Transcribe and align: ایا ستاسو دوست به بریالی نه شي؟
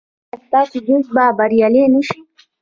ایا 0.31 0.37
ستاسو 0.45 0.77
دوست 0.87 1.09
به 1.15 1.23
بریالی 1.37 1.83
نه 1.93 2.01
شي؟ 2.07 2.19